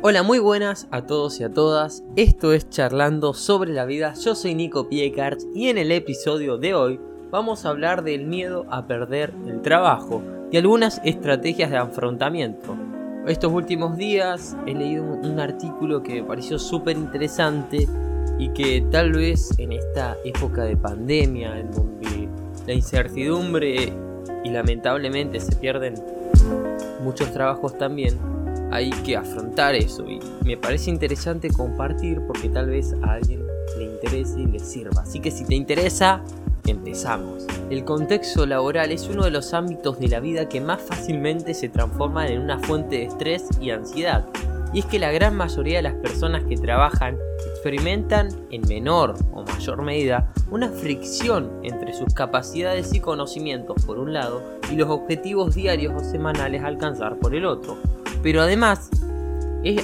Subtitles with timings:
[0.00, 2.04] Hola, muy buenas a todos y a todas.
[2.14, 4.14] Esto es Charlando sobre la vida.
[4.14, 7.00] Yo soy Nico Piecart y en el episodio de hoy
[7.32, 10.22] vamos a hablar del miedo a perder el trabajo
[10.52, 12.76] y algunas estrategias de afrontamiento.
[13.26, 17.88] Estos últimos días he leído un artículo que me pareció súper interesante
[18.38, 22.28] y que tal vez en esta época de pandemia en donde
[22.68, 23.92] la incertidumbre
[24.44, 25.94] y lamentablemente se pierden
[27.02, 28.16] muchos trabajos también,
[28.70, 33.46] hay que afrontar eso y me parece interesante compartir porque tal vez a alguien
[33.78, 35.02] le interese y le sirva.
[35.02, 36.22] Así que si te interesa,
[36.66, 37.46] empezamos.
[37.70, 41.68] El contexto laboral es uno de los ámbitos de la vida que más fácilmente se
[41.68, 44.26] transforman en una fuente de estrés y ansiedad.
[44.72, 47.16] Y es que la gran mayoría de las personas que trabajan
[47.50, 54.12] experimentan en menor o mayor medida una fricción entre sus capacidades y conocimientos por un
[54.12, 57.78] lado y los objetivos diarios o semanales a alcanzar por el otro.
[58.22, 58.90] Pero además,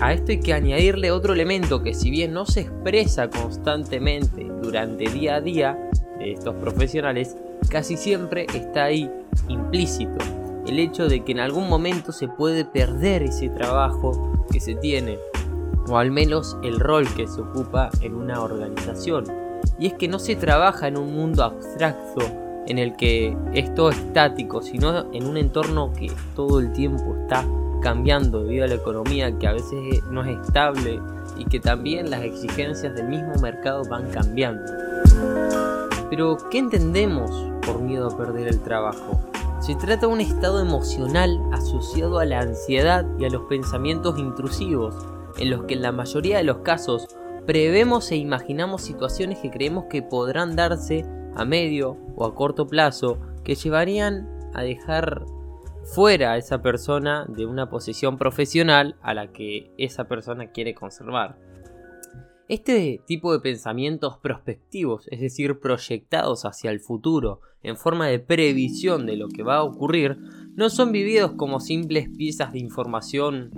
[0.00, 5.08] a esto hay que añadirle otro elemento que si bien no se expresa constantemente durante
[5.08, 7.36] día a día de estos profesionales,
[7.68, 9.10] casi siempre está ahí
[9.48, 10.18] implícito.
[10.66, 15.18] El hecho de que en algún momento se puede perder ese trabajo que se tiene,
[15.88, 19.24] o al menos el rol que se ocupa en una organización.
[19.78, 22.20] Y es que no se trabaja en un mundo abstracto
[22.66, 27.44] en el que es estático, sino en un entorno que todo el tiempo está
[27.82, 31.00] cambiando debido a la economía que a veces no es estable
[31.36, 34.72] y que también las exigencias del mismo mercado van cambiando.
[36.08, 37.30] Pero, ¿qué entendemos
[37.66, 39.20] por miedo a perder el trabajo?
[39.60, 44.94] Se trata de un estado emocional asociado a la ansiedad y a los pensamientos intrusivos,
[45.38, 47.06] en los que en la mayoría de los casos
[47.46, 53.18] prevemos e imaginamos situaciones que creemos que podrán darse a medio o a corto plazo
[53.44, 55.24] que llevarían a dejar
[55.84, 61.38] fuera a esa persona de una posición profesional a la que esa persona quiere conservar.
[62.48, 69.06] Este tipo de pensamientos prospectivos, es decir, proyectados hacia el futuro en forma de previsión
[69.06, 70.18] de lo que va a ocurrir,
[70.54, 73.50] no son vividos como simples piezas de información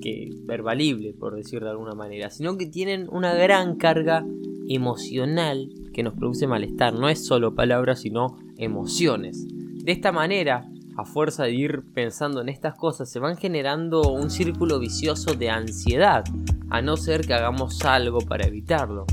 [0.00, 4.24] que, verbalible, por decirlo de alguna manera, sino que tienen una gran carga
[4.68, 6.94] emocional que nos produce malestar.
[6.94, 9.46] No es solo palabras, sino emociones.
[9.48, 14.30] De esta manera, a fuerza de ir pensando en estas cosas, se van generando un
[14.30, 16.24] círculo vicioso de ansiedad,
[16.70, 19.04] a no ser que hagamos algo para evitarlo.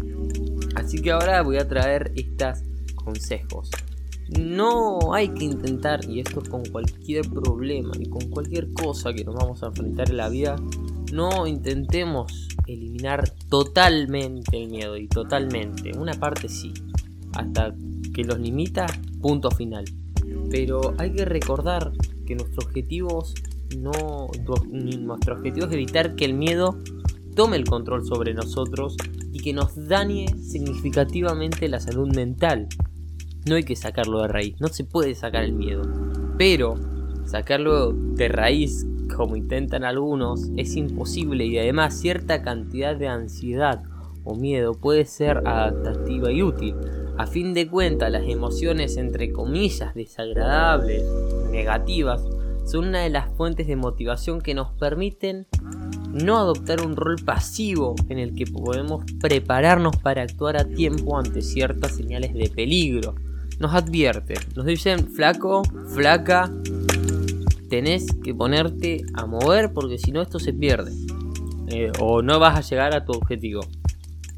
[0.75, 2.59] Así que ahora voy a traer estos
[2.95, 3.69] consejos.
[4.39, 9.35] No hay que intentar, y esto con cualquier problema y con cualquier cosa que nos
[9.35, 10.55] vamos a enfrentar en la vida,
[11.11, 16.73] no intentemos eliminar totalmente el miedo y totalmente, una parte sí,
[17.33, 17.75] hasta
[18.13, 18.85] que los limita,
[19.21, 19.83] punto final
[20.53, 21.93] pero hay que recordar
[22.27, 23.25] que nuestro objetivo
[23.79, 24.29] no
[24.69, 26.77] nuestro objetivo es evitar que el miedo
[27.35, 28.95] tome el control sobre nosotros
[29.31, 32.67] y que nos dañe significativamente la salud mental.
[33.47, 35.81] No hay que sacarlo de raíz, no se puede sacar el miedo,
[36.37, 36.75] pero
[37.25, 38.85] sacarlo de raíz
[39.17, 43.81] como intentan algunos es imposible y además cierta cantidad de ansiedad
[44.23, 46.75] o miedo puede ser adaptativa y útil.
[47.17, 51.03] A fin de cuentas, las emociones entre comillas desagradables,
[51.51, 52.21] negativas,
[52.65, 55.47] son una de las fuentes de motivación que nos permiten
[56.11, 61.41] no adoptar un rol pasivo en el que podemos prepararnos para actuar a tiempo ante
[61.41, 63.15] ciertas señales de peligro.
[63.59, 65.63] Nos advierten, nos dicen flaco,
[65.93, 66.51] flaca,
[67.69, 70.91] tenés que ponerte a mover porque si no esto se pierde.
[71.67, 73.61] Eh, o no vas a llegar a tu objetivo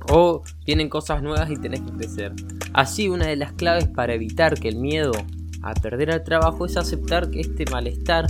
[0.10, 2.34] o tienen cosas nuevas y tenés que crecer.
[2.74, 5.14] Así, una de las claves para evitar que el miedo
[5.62, 8.28] a perder el trabajo es aceptar que este malestar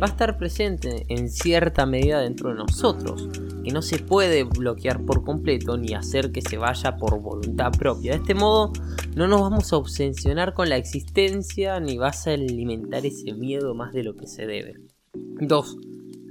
[0.00, 3.28] va a estar presente en cierta medida dentro de nosotros,
[3.64, 8.12] que no se puede bloquear por completo ni hacer que se vaya por voluntad propia.
[8.12, 8.72] De este modo,
[9.14, 13.92] no nos vamos a obsesionar con la existencia ni vas a alimentar ese miedo más
[13.92, 14.74] de lo que se debe.
[15.14, 15.76] 2.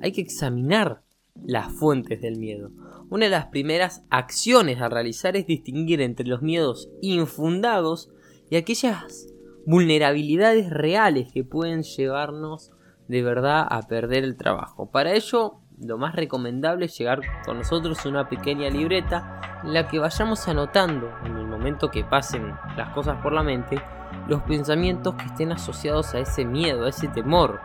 [0.01, 1.01] Hay que examinar
[1.43, 2.69] las fuentes del miedo.
[3.09, 8.09] Una de las primeras acciones a realizar es distinguir entre los miedos infundados
[8.49, 9.27] y aquellas
[9.65, 12.71] vulnerabilidades reales que pueden llevarnos
[13.07, 14.89] de verdad a perder el trabajo.
[14.89, 19.99] Para ello, lo más recomendable es llegar con nosotros una pequeña libreta en la que
[19.99, 23.79] vayamos anotando en el momento que pasen las cosas por la mente
[24.27, 27.61] los pensamientos que estén asociados a ese miedo, a ese temor.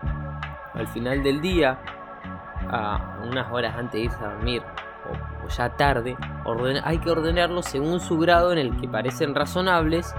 [0.75, 1.78] Al final del día,
[2.69, 4.62] a unas horas antes de irse a dormir,
[5.56, 6.17] ya tarde,
[6.85, 10.14] hay que ordenarlos según su grado en el que parecen razonables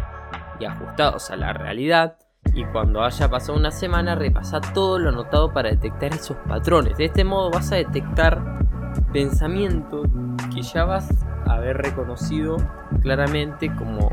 [0.59, 2.17] y ajustados a la realidad.
[2.53, 6.97] Y cuando haya pasado una semana, repasa todo lo anotado para detectar esos patrones.
[6.97, 8.41] De este modo vas a detectar
[9.13, 10.07] pensamientos
[10.53, 11.09] que ya vas
[11.47, 12.57] a haber reconocido
[13.01, 14.11] claramente como,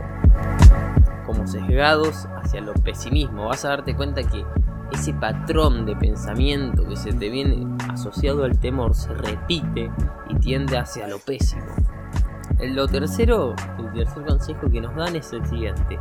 [1.26, 3.46] como sesgados hacia lo pesimismo.
[3.46, 4.44] Vas a darte cuenta que
[4.92, 7.66] ese patrón de pensamiento que se te viene
[7.98, 9.90] asociado al temor se repite
[10.28, 11.66] y tiende hacia lo pésimo.
[12.60, 15.98] Lo tercero, el tercer consejo que nos dan es el siguiente.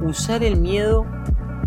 [0.00, 1.04] Usar el miedo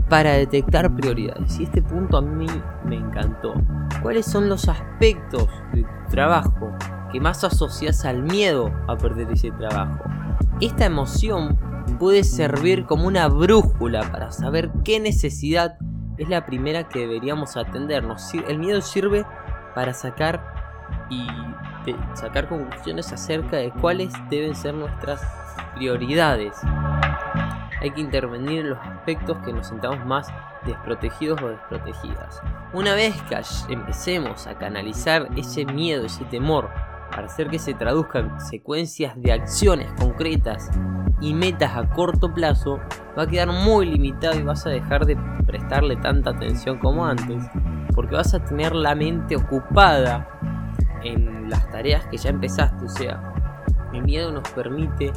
[0.10, 1.60] para detectar prioridades.
[1.60, 2.48] Y este punto a mí
[2.86, 3.54] me encantó.
[4.02, 6.72] ¿Cuáles son los aspectos de tu trabajo
[7.12, 10.04] que más asocias al miedo a perder ese trabajo?
[10.62, 11.58] Esta emoción
[12.00, 15.78] puede servir como una brújula para saber qué necesidad
[16.18, 18.34] es la primera que deberíamos atendernos.
[18.48, 19.26] El miedo sirve
[19.78, 20.42] para sacar
[21.08, 21.28] y
[22.16, 25.22] sacar conclusiones acerca de cuáles deben ser nuestras
[25.76, 26.58] prioridades.
[27.80, 30.30] Hay que intervenir en los aspectos que nos sentamos más
[30.66, 32.42] desprotegidos o desprotegidas.
[32.74, 33.40] Una vez que
[33.72, 36.72] empecemos a canalizar ese miedo, ese temor,
[37.12, 40.72] para hacer que se traduzca en secuencias de acciones concretas
[41.22, 42.80] y metas a corto plazo,
[43.16, 45.16] va a quedar muy limitado y vas a dejar de
[45.46, 47.44] prestarle tanta atención como antes,
[47.98, 50.30] porque vas a tener la mente ocupada
[51.04, 52.86] en las tareas que ya empezaste.
[52.86, 53.34] O sea,
[53.92, 55.12] el miedo nos permite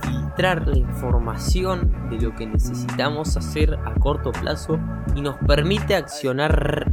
[0.00, 4.78] filtrar la información de lo que necesitamos hacer a corto plazo
[5.16, 6.92] y nos permite accionar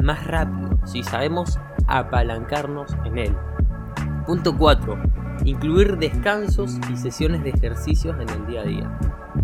[0.00, 1.58] más rápido si sabemos
[1.88, 3.36] apalancarnos en él.
[4.24, 5.02] Punto 4.
[5.46, 8.98] Incluir descansos y sesiones de ejercicios en el día a día.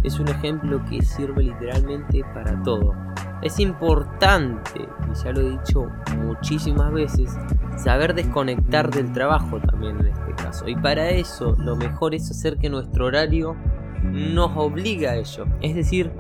[0.05, 2.95] Es un ejemplo que sirve literalmente para todo.
[3.43, 5.89] Es importante, y ya lo he dicho
[6.19, 7.35] muchísimas veces,
[7.79, 10.69] saber desconectar del trabajo también en este caso.
[10.69, 13.57] Y para eso lo mejor es hacer que nuestro horario
[14.03, 15.47] nos obligue a ello.
[15.63, 16.11] Es decir,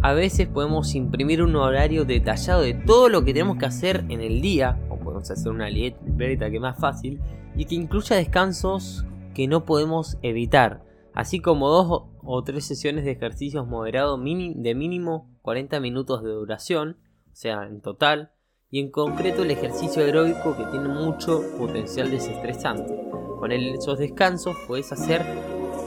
[0.00, 4.20] a veces podemos imprimir un horario detallado de todo lo que tenemos que hacer en
[4.20, 7.20] el día, o podemos hacer una libreta que es más fácil,
[7.56, 9.04] y que incluya descansos
[9.34, 10.82] que no podemos evitar,
[11.18, 16.96] así como dos o tres sesiones de ejercicios moderados de mínimo 40 minutos de duración,
[17.32, 18.30] o sea, en total,
[18.70, 22.94] y en concreto el ejercicio aeróbico que tiene mucho potencial desestresante.
[23.40, 25.26] Con esos descansos puedes hacer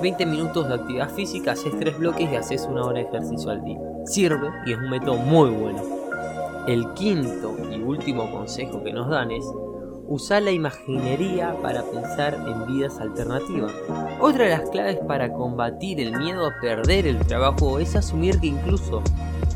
[0.02, 3.64] 20 minutos de actividad física, haces tres bloques y haces una hora de ejercicio al
[3.64, 3.80] día.
[4.04, 5.82] Sirve y es un método muy bueno.
[6.68, 9.46] El quinto y último consejo que nos dan es
[10.12, 13.72] usar la imaginería para pensar en vidas alternativas.
[14.20, 18.48] Otra de las claves para combatir el miedo a perder el trabajo es asumir que
[18.48, 19.02] incluso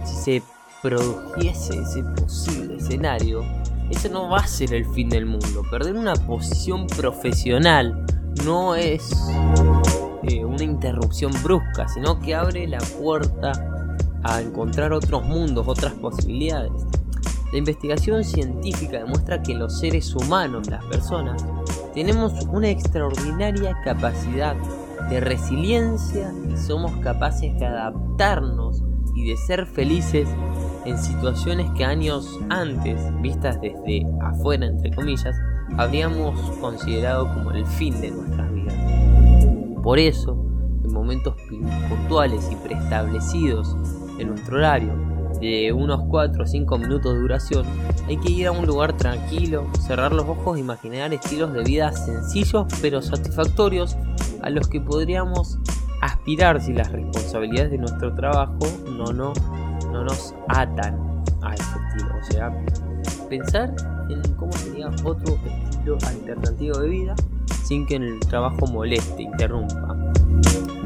[0.06, 0.44] si se
[0.82, 3.44] produjese ese posible escenario,
[3.90, 5.62] ese no va a ser el fin del mundo.
[5.70, 8.06] Perder una posición profesional
[8.46, 9.12] no es
[10.24, 13.52] eh, una interrupción brusca, sino que abre la puerta
[14.24, 16.72] a encontrar otros mundos, otras posibilidades.
[17.56, 21.46] La investigación científica demuestra que los seres humanos, las personas,
[21.94, 24.58] tenemos una extraordinaria capacidad
[25.10, 28.84] de resiliencia y somos capaces de adaptarnos
[29.16, 30.28] y de ser felices
[30.84, 35.38] en situaciones que años antes, vistas desde afuera, entre comillas,
[35.78, 38.76] habríamos considerado como el fin de nuestras vidas.
[39.82, 40.34] Por eso,
[40.84, 41.38] en momentos
[41.88, 43.78] puntuales y preestablecidos
[44.20, 47.66] en nuestro horario, de unos 4 o 5 minutos de duración,
[48.08, 51.92] hay que ir a un lugar tranquilo, cerrar los ojos e imaginar estilos de vida
[51.92, 53.96] sencillos pero satisfactorios
[54.42, 55.58] a los que podríamos
[56.02, 59.34] aspirar si las responsabilidades de nuestro trabajo no, no,
[59.92, 62.16] no nos atan a ese estilo.
[62.20, 62.66] O sea,
[63.30, 63.74] pensar
[64.10, 67.16] en cómo sería otro estilo alternativo de vida
[67.64, 69.96] sin que el trabajo moleste, interrumpa.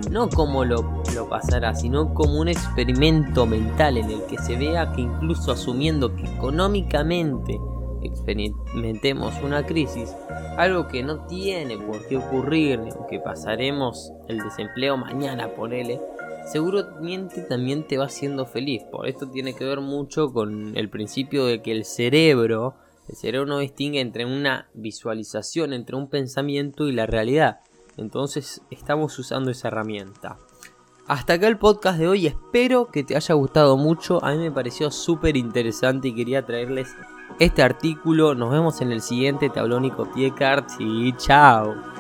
[0.10, 4.94] No como lo, lo pasará, sino como un experimento mental en el que se vea
[4.94, 7.60] que incluso asumiendo que económicamente
[8.02, 10.16] experimentemos una crisis,
[10.58, 16.00] algo que no tiene por qué ocurrir, que pasaremos el desempleo mañana, ponele,
[16.46, 18.84] seguramente también te va haciendo feliz.
[18.90, 22.76] Por esto tiene que ver mucho con el principio de que el cerebro,
[23.10, 27.60] el cerebro no distingue entre una visualización, entre un pensamiento y la realidad.
[27.98, 30.38] Entonces estamos usando esa herramienta.
[31.10, 34.52] Hasta acá el podcast de hoy, espero que te haya gustado mucho, a mí me
[34.52, 36.96] pareció súper interesante y quería traerles
[37.40, 38.36] este artículo.
[38.36, 39.92] Nos vemos en el siguiente tablón y
[40.80, 41.99] y chao.